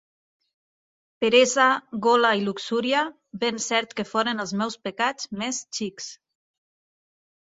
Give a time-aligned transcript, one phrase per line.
[1.23, 1.65] Peresa,
[2.05, 3.03] gola i luxúria,
[3.43, 6.09] ben cert que foren els meus pecats més xics.